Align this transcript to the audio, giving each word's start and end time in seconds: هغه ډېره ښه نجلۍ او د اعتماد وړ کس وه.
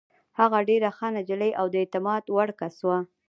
هغه 0.39 0.59
ډېره 0.69 0.89
ښه 0.97 1.07
نجلۍ 1.17 1.51
او 1.59 1.65
د 1.73 1.75
اعتماد 1.81 2.23
وړ 2.35 2.49
کس 2.59 2.75
وه. 2.87 2.99